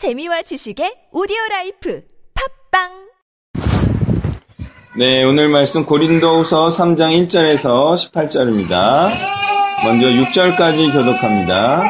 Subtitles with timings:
[0.00, 2.00] 재미와 지식의 오디오 라이프
[2.72, 2.88] 팟빵
[4.96, 9.10] 네, 오늘 말씀 고린도후서 3장 1절에서 18절입니다.
[9.84, 11.82] 먼저 6절까지 교독합니다.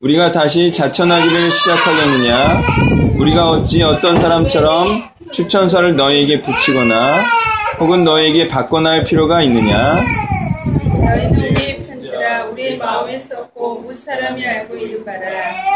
[0.00, 3.16] 우리가 다시 자천하기를 시작하겠느냐?
[3.18, 5.02] 우리가 어찌 어떤 사람처럼
[5.32, 7.22] 추천서를 너희에게 부치거나
[7.80, 10.04] 혹은 너희에게 받거나 할 필요가 있느냐?
[12.64, 15.20] 너희는 우리의 편지라 우리의 마음에 썼고 뭇 사람이 알고 있는 바라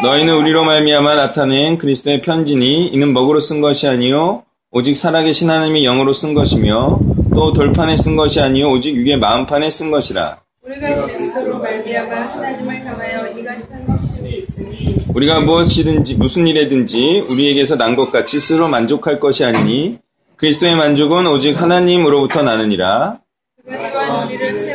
[0.02, 6.12] 너희는 우리로 말미암아 나타낸 그리스도의 편지니 이는 먹으로 쓴 것이 아니요 오직 살아계신 하나님의 영으로
[6.12, 6.98] 쓴 것이며
[7.34, 10.38] 또 돌판에 쓴 것이 아니요 오직 육의 마음판에 쓴 것이라.
[10.62, 18.10] 우리가 그리스도로 말미암아 하나님을 향하여 이같은 확신이 있으니 우리가 무엇이든지 무슨 일에든지 우리에게서 난 것
[18.10, 19.98] 같이 스스로 만족할 것이 아니니
[20.36, 23.18] 그리스도의 만족은 오직 하나님으로부터 나느니라.
[23.64, 24.67] 그가 또한 우리를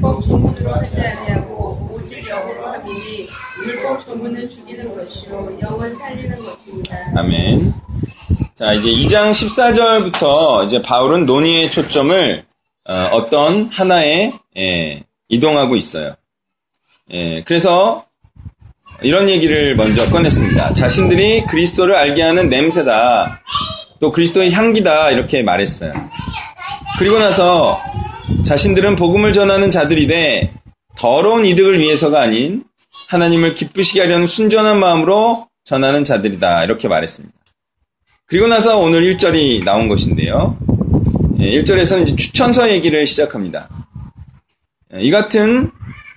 [0.00, 3.28] 율법 조문으로 하지 아니하고 오직 영으로 함이니
[3.66, 6.96] 율법 조문은 죽이는 것이요 영은 살리는 것입니다.
[7.16, 7.74] 아멘.
[8.54, 12.44] 자, 이제 2장 14절부터 이제 바울은 논의의 초점을
[12.88, 16.14] 어, 떤 하나에 예, 이동하고 있어요.
[17.10, 18.06] 예, 그래서
[19.02, 20.72] 이런 얘기를 먼저 꺼냈습니다.
[20.72, 23.42] 자신들이 그리스도를 알게 하는 냄새다.
[23.98, 25.10] 또 그리스도의 향기다.
[25.10, 25.92] 이렇게 말했어요.
[26.98, 27.78] 그리고 나서
[28.44, 30.52] 자신들은 복음을 전하는 자들이되
[30.96, 32.64] 더러운 이득을 위해서가 아닌
[33.08, 36.64] 하나님을 기쁘시게 하려는 순전한 마음으로 전하는 자들이다.
[36.64, 37.34] 이렇게 말했습니다.
[38.26, 40.58] 그리고 나서 오늘 1절이 나온 것인데요.
[41.38, 43.68] 1절에서는 이제 추천서 얘기를 시작합니다.
[44.94, 45.70] 예, 이 같은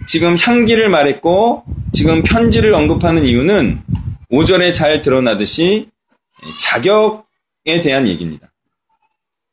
[0.07, 1.63] 지금 향기를 말했고
[1.93, 3.81] 지금 편지를 언급하는 이유는
[4.31, 5.89] 5절에 잘 드러나듯이
[6.59, 8.52] 자격에 대한 얘기입니다.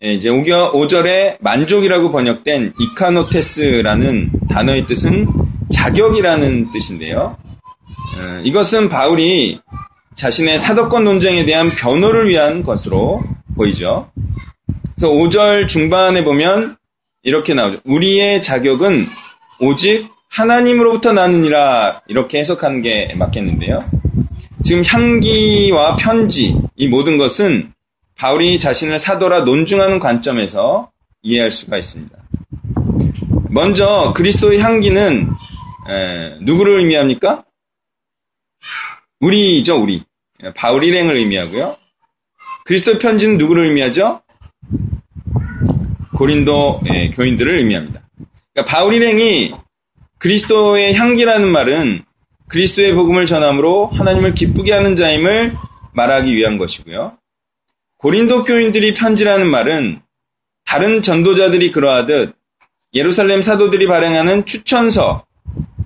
[0.02, 5.28] 예, 이제 5절에 만족이라고 번역된 이카노테스라는 단어의 뜻은
[5.70, 7.36] 자격이라는 뜻인데요.
[8.16, 9.60] 어, 이것은 바울이
[10.14, 13.22] 자신의 사도권 논쟁에 대한 변호를 위한 것으로
[13.54, 14.10] 보이죠.
[14.94, 16.78] 그래서 5절 중반에 보면
[17.22, 17.80] 이렇게 나오죠.
[17.84, 19.06] 우리의 자격은
[19.58, 23.84] 오직 하나님으로부터 나느니라 이렇게 해석하는 게 맞겠는데요.
[24.62, 27.74] 지금 향기와 편지 이 모든 것은
[28.20, 30.90] 바울이 자신을 사도라 논중하는 관점에서
[31.22, 32.18] 이해할 수가 있습니다.
[33.48, 35.30] 먼저 그리스도의 향기는
[35.88, 37.46] 에, 누구를 의미합니까?
[39.20, 40.02] 우리죠, 우리.
[40.54, 41.78] 바울 일행을 의미하고요.
[42.66, 44.20] 그리스도 편지는 누구를 의미하죠?
[46.14, 48.02] 고린도 예, 교인들을 의미합니다.
[48.52, 49.54] 그러니까 바울 일행이
[50.18, 52.04] 그리스도의 향기라는 말은
[52.48, 55.56] 그리스도의 복음을 전함으로 하나님을 기쁘게 하는 자임을
[55.94, 57.16] 말하기 위한 것이고요.
[58.00, 60.00] 고린도 교인들이 편지라는 말은
[60.64, 62.34] 다른 전도자들이 그러하듯
[62.94, 65.26] 예루살렘 사도들이 발행하는 추천서,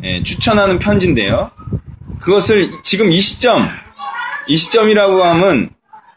[0.04, 1.50] 예, 추천하는 편지인데요.
[2.20, 3.66] 그것을 지금 이 시점,
[4.46, 5.70] 이 시점이라고 하면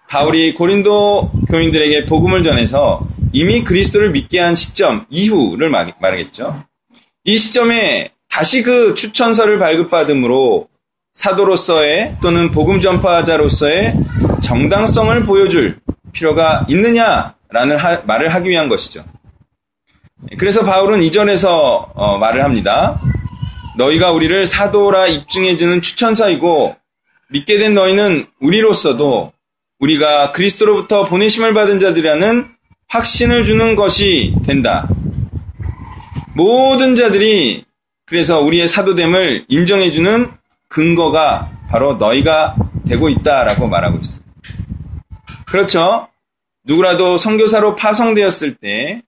[0.08, 6.64] 바울이 고린도 교인들에게 복음을 전해서 이미 그리스도를 믿게 한 시점 이후를 말하겠죠.
[7.24, 10.68] 이 시점에 다시 그 추천서를 발급받음으로
[11.14, 13.98] 사도로서의 또는 복음 전파자로서의
[14.44, 15.80] 정당성을 보여줄
[16.18, 19.06] 필요가 있느냐라는 하, 말을 하기 위한 것이죠.
[20.38, 23.00] 그래서 바울은 이전에서 어, 말을 합니다.
[23.78, 26.76] 너희가 우리를 사도라 입증해주는 추천서이고
[27.30, 29.32] 믿게 된 너희는 우리로서도
[29.80, 32.48] 우리가 그리스도로부터 보내심을 받은 자들이라는
[32.88, 34.88] 확신을 주는 것이 된다.
[36.34, 37.64] 모든 자들이
[38.08, 40.32] 그래서 우리의 사도됨을 인정해주는
[40.70, 42.56] 근거가 바로 너희가
[42.88, 44.27] 되고 있다라고 말하고 있어요.
[45.50, 46.08] 그렇죠?
[46.64, 49.02] 누구라도 선교사로 파송되었을 때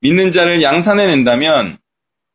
[0.00, 1.78] 믿는 자를 양산해 낸다면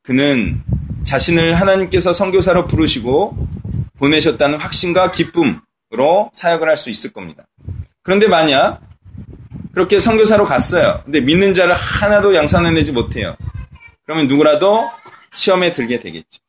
[0.04, 0.62] 그는
[1.04, 3.48] 자신을 하나님께서 선교사로 부르시고
[3.98, 7.46] 보내셨다는 확신과 기쁨으로 사역을 할 수 있을 겁니다.
[8.04, 8.82] 그런데 만약
[9.74, 11.02] 그렇게 선교사로 갔어요.
[11.06, 13.36] 근데 믿는 자를 하나도 양산해 내지 못해요.
[14.06, 14.90] 그러면 누구라도
[15.34, 16.40] 시험에 들게 되겠죠.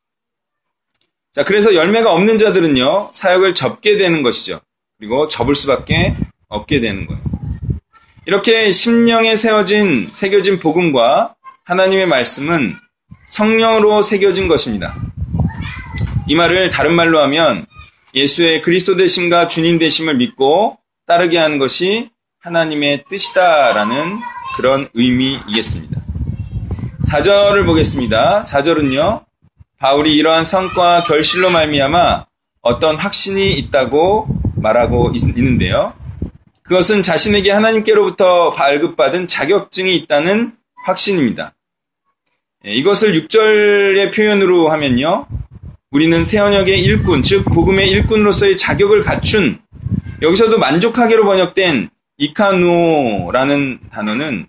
[1.33, 4.61] 자, 그래서 열매가 없는 자들은요, 사역을 접게 되는 것이죠.
[4.99, 6.17] 그리고 접을 수밖에
[6.49, 7.23] 없게 되는 거예요.
[8.27, 11.35] 이렇게 심령에 세워진, 새겨진 복음과
[11.65, 12.75] 하나님의 말씀은
[13.27, 14.97] 성령으로 새겨진 것입니다.
[16.27, 17.67] 이 말을 다른 말로 하면
[18.15, 22.11] 예수의 그리스도 되심과 주님 되심을 믿고 따르게 하는 것이
[22.41, 24.19] 하나님의 뜻이다라는
[24.57, 26.01] 그런 의미이겠습니다.
[27.11, 28.41] 4절을 보겠습니다.
[28.41, 29.25] 4절은요.
[29.79, 32.27] 바울이 이러한 성과 결실로 말미암아
[32.63, 35.95] 어떤 확신이 있다고 말하고 있는데요.
[36.69, 40.53] 그것은 자신에게 하나님께로부터 발급받은 자격증이 있다는
[40.85, 41.55] 확신입니다.
[42.67, 45.27] 예, 이것을 6절의 표현으로 하면요.
[45.91, 49.59] 우리는 새 언약의 일꾼, 즉 복음의 일꾼으로서의 자격을 갖춘
[50.21, 51.89] 여기서도 만족하게로 번역된
[52.19, 54.49] 이카누라는 단어는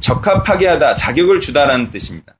[0.00, 2.36] 적합하게 하다, 자격을 주다라는 뜻입니다.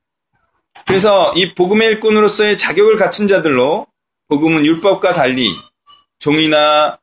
[0.86, 3.86] 그래서 이 복음의 일꾼으로서의 자격을 갖춘 자들로
[4.28, 5.50] 복음은 율법과 달리
[6.18, 6.97] 종이나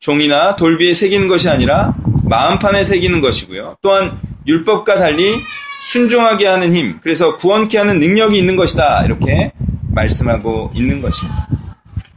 [0.00, 1.94] 종이나 돌비에 새기는 것이 아니라
[2.24, 3.76] 마음판에 새기는 것이고요.
[3.82, 5.34] 또한 율법과 달리
[5.92, 9.04] 순종하게 하는 힘, 그래서 구원케 하는 능력이 있는 것이다.
[9.04, 9.52] 이렇게
[9.92, 11.48] 말씀하고 있는 것입니다.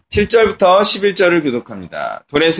[0.09, 2.23] 7절부터 11절을 교독합니다.
[2.29, 2.51] 돌에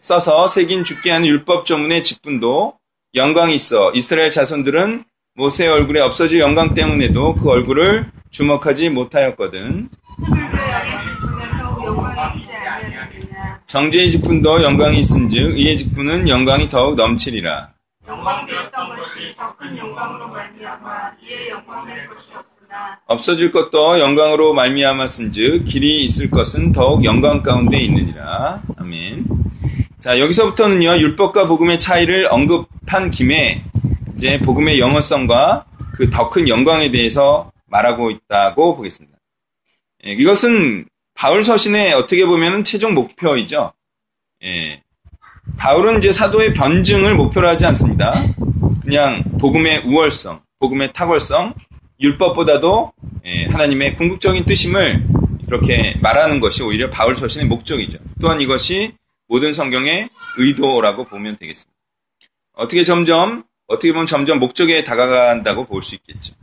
[0.00, 2.74] 써서 새긴 죽게 하는 율법 조문의 직분도
[3.14, 5.04] 영광이 있어 이스라엘 자손들은
[5.34, 9.88] 모세의 얼굴에 없어질 영광 때문에도 그 얼굴을 주목하지 못하였거든.
[13.72, 17.70] 정제의 직분도 영광이 있은즉 의의 직분은 영광이 더욱 넘치리라.
[18.06, 26.04] 영광되었던 것이 더 큰 영광으로 말미암아 이에 영광될 것이 없으나 없어질 것도 영광으로 말미암았은즉 길이
[26.04, 28.60] 있을 것은 더욱 영광 가운데 있느니라.
[28.76, 29.24] 아멘.
[29.98, 33.64] 자 여기서부터는요 율법과 복음의 차이를 언급한 김에
[34.14, 35.64] 이제 복음의 영어성과
[35.94, 39.16] 그 더 큰 영광에 대해서 말하고 있다고 보겠습니다.
[40.04, 40.84] 예, 이것은
[41.14, 43.72] 바울 서신의 어떻게 보면 최종 목표이죠.
[44.44, 44.82] 예,
[45.56, 48.12] 바울은 이제 사도의 변증을 목표로 하지 않습니다.
[48.82, 51.54] 그냥 복음의 우월성, 복음의 탁월성,
[52.00, 52.92] 율법보다도
[53.24, 55.06] 예, 하나님의 궁극적인 뜻임을
[55.46, 57.98] 그렇게 말하는 것이 오히려 바울 서신의 목적이죠.
[58.20, 58.94] 또한 이것이
[59.28, 61.72] 모든 성경의 의도라고 보면 되겠습니다.
[62.54, 66.34] 어떻게 점점 어떻게 보면 점점 목적에 다가간다고 볼 수 있겠죠.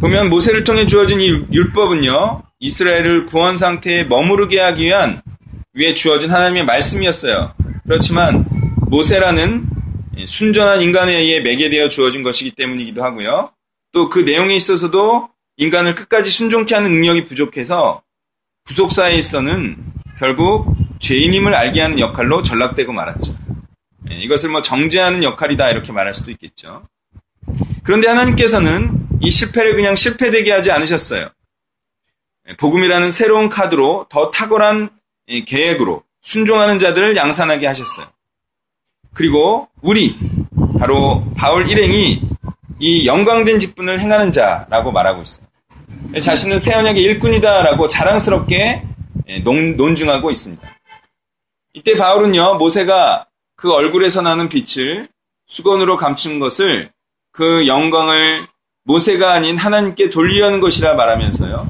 [0.00, 5.22] 보면 모세를 통해 주어진 이 율법은요, 이스라엘을 구원 상태에 머무르게 하기 위한
[5.74, 7.54] 위에 주어진 하나님의 말씀이었어요.
[7.84, 8.46] 그렇지만
[8.88, 9.66] 모세라는
[10.26, 13.52] 순전한 인간에 의해 매개되어 주어진 것이기 때문이기도 하고요.
[13.92, 18.02] 또 그 내용에 있어서도 인간을 끝까지 순종케 하는 능력이 부족해서
[18.64, 19.76] 부속사에 있어는
[20.18, 23.34] 결국 죄인임을 알게 하는 역할로 전락되고 말았죠.
[24.10, 26.86] 예, 이것을 뭐 정죄하는 역할이다 이렇게 말할 수도 있겠죠.
[27.82, 31.28] 그런데 하나님께서는 이 실패를 그냥 실패되게 하지 않으셨어요.
[32.48, 34.90] 예, 복음이라는 새로운 카드로 더 탁월한
[35.46, 38.06] 계획으로 순종하는 자들을 양산하게 하셨어요.
[39.12, 40.16] 그리고 우리
[40.78, 42.22] 바로 바울 일행이
[42.78, 45.46] 이 영광된 직분을 행하는 자라고 말하고 있어요.
[46.20, 48.84] 자신은 새 언약의 일꾼이다라고 자랑스럽게
[49.44, 50.76] 논, 논증하고 있습니다.
[51.74, 53.26] 이때 바울은요 모세가
[53.56, 55.08] 그 얼굴에서 나는 빛을
[55.46, 56.90] 수건으로 감춘 것을
[57.32, 58.46] 그 영광을
[58.84, 61.68] 모세가 아닌 하나님께 돌리려는 것이라 말하면서요.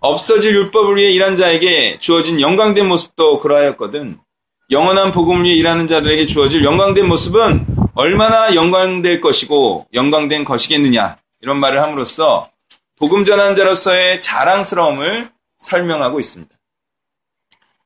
[0.00, 4.18] 없어질 율법을 위해 일한 자에게 주어진 영광된 모습도 그러하였거든.
[4.70, 11.82] 영원한 복음을 위해 일하는 자들에게 주어질 영광된 모습은 얼마나 영광될 것이고 영광된 것이겠느냐 이런 말을
[11.82, 12.50] 함으로써
[12.98, 16.54] 복음 전한 자로서의 자랑스러움을 설명하고 있습니다.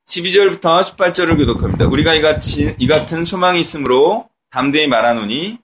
[0.07, 1.87] 12절부터 18절을 교독합니다.
[1.87, 5.59] 우리가 이같이, 이 같은 소망이 있으므로 담대히 말하노니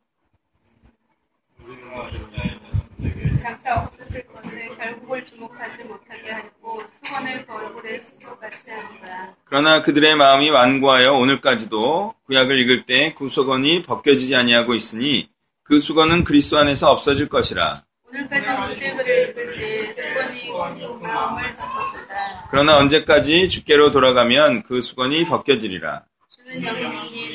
[3.47, 9.35] 장차 없으실 것을 결국을 주목하지 못하게 하고 수건을 그 얼굴에 스토 같이 하니라.
[9.45, 15.29] 그러나 그들의 마음이 완고하여 오늘까지도 구약을 읽을 때 그 수건이 벗겨지지 아니하고 있으니
[15.63, 17.83] 그 수건은 그리스도 안에서 없어질 것이라.
[18.09, 22.49] 오늘까지 모세글을 읽을 때 수건이 마음을 덮었다.
[22.51, 26.03] 그러나 언제까지 주께로 돌아가면 그 수건이 벗겨지리라.
[26.35, 27.26] 주는 영이시니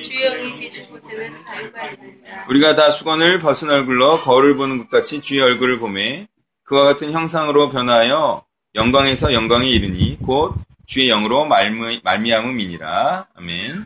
[2.49, 6.27] 우리가 다 수건을 벗은 얼굴로 거울을 보는 것 같이 주의 얼굴을 보매
[6.63, 13.27] 그와 같은 형상으로 변하여 영광에서 영광에 이르니 곧 주의 영으로 말미, 말미암음이니라.
[13.35, 13.85] 아멘.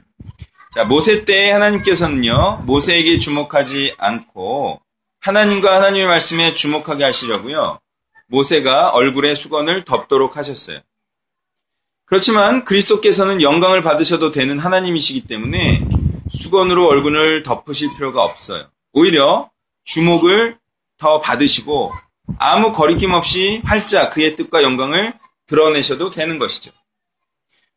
[0.74, 4.82] 자, 모세 때 하나님께서는요, 모세에게 주목하지 않고
[5.22, 7.80] 하나님과 하나님의 말씀에 주목하게 하시려고요.
[8.27, 10.80] 모세가 얼굴에 수건을 덮도록 하셨어요.
[12.06, 15.88] 그렇지만 그리스도께서는 영광을 받으셔도 되는 하나님이시기 때문에
[16.29, 18.67] 수건으로 얼굴을 덮으실 필요가 없어요.
[18.94, 19.50] 오히려
[19.84, 20.58] 주목을
[20.98, 21.94] 더 받으시고
[22.39, 25.13] 아무 거리낌 없이 활짝 그의 뜻과 영광을
[25.46, 26.72] 드러내셔도 되는 것이죠.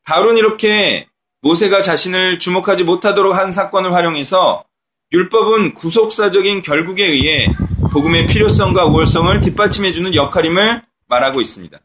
[0.05, 1.07] 바울은 이렇게
[1.43, 4.64] 모세가 자신을 주목하지 못하도록 한 사건을 활용해서
[5.12, 7.47] 율법은 구속사적인 결국에 의해
[7.93, 11.78] 복음의 필요성과 우월성을 뒷받침해주는 역할임을 말하고 있습니다.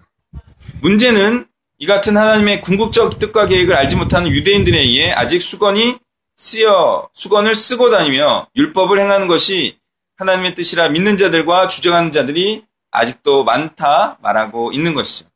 [0.81, 5.97] 문제는 이 같은 하나님의 궁극적 뜻과 계획을 알지 못하는 유대인들에 의해 아직 수건이
[6.35, 9.77] 쓰여 수건을 쓰고 다니며 율법을 행하는 것이
[10.17, 15.29] 하나님의 뜻이라 믿는 자들과 주장하는 자들이 아직도 많다 말하고 있는 것이죠.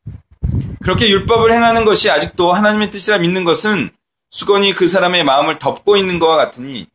[0.82, 3.90] 그렇게 율법을 행하는 것이 아직도 하나님의 뜻이라 믿는 것은
[4.30, 6.86] 수건이 그 사람의 마음을 덮고 있는 것과 같으니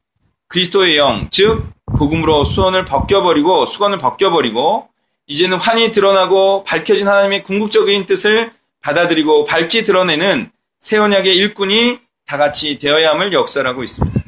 [0.48, 4.90] 그리스도의 영, 즉 복음으로 수건을 벗겨버리고 수건을 벗겨버리고
[5.28, 12.78] 이제는 환히 드러나고 밝혀진 하나님의 궁극적인 뜻을 받아들이고 밝히 드러내는 새 언약의 일꾼이 다 같이
[12.78, 14.22] 되어야 함을 역설하고 있습니다.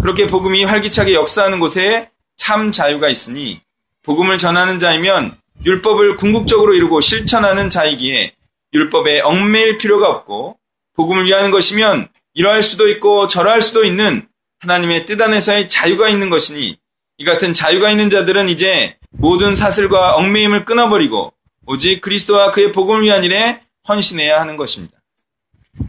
[0.00, 3.60] 그렇게 복음이 활기차게 역사하는 곳에 참 자유가 있으니
[4.02, 8.32] 복음을 전하는 자이면 율법을 궁극적으로 이루고 실천하는 자이기에
[8.74, 10.58] 율법에 얽매일 필요가 없고
[10.94, 14.28] 복음을 위하는 것이면 이러할 수도 있고 저러할 수도 있는
[14.60, 16.76] 하나님의 뜻 안에서의 자유가 있는 것이니
[17.18, 21.32] 이 같은 자유가 있는 자들은 이제 모든 사슬과 얽매임을 끊어버리고
[21.66, 24.98] 오직 그리스도와 그의 복음을 위한 일에 헌신해야 하는 것입니다.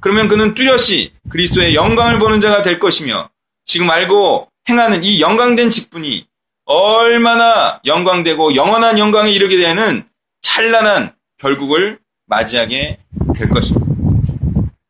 [0.02, 3.30] 그러면 그는 뚜렷이 그리스도의 영광을 보는 자가 될 것이며
[3.64, 6.28] 지금 알고 행하는 이 영광된 직분이
[6.66, 10.08] 얼마나 영광되고 영원한 영광에 이르게 되는
[10.42, 13.00] 찬란한 결국을 맞이하게
[13.36, 13.86] 될 것입니다.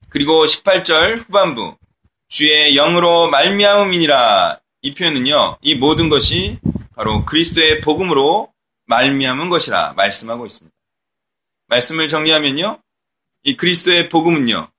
[0.10, 1.75] 그리고 18절 후반부
[2.30, 5.58] 주의 영으로 말미암음이니라 이 표현은요.
[5.62, 6.60] 이 모든 것이
[6.96, 8.54] 바로 그리스도의 복음으로
[8.86, 10.74] 말미암은 것이라 말씀하고 있습니다.
[11.68, 12.80] 말씀을 정리하면요.
[13.44, 14.70] 이 그리스도의 복음은요.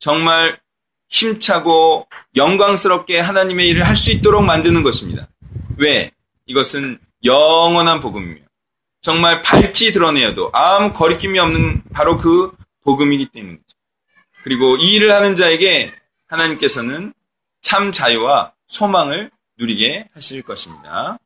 [0.00, 0.58] 정말
[1.08, 5.28] 힘차고 영광스럽게 하나님의 일을 할 수 있도록 만드는 것입니다.
[5.76, 6.10] 왜?
[6.46, 8.40] 이것은 영원한 복음이며
[9.02, 12.52] 정말 밝히 드러내어도 아무 거리낌이 없는 바로 그
[12.82, 13.62] 복음이기 때문이죠.
[14.42, 15.92] 그리고 이 일을 하는 자에게
[16.28, 17.12] 하나님께서는
[17.60, 21.18] 참 자유와 소망을 누리게 하실 것입니다.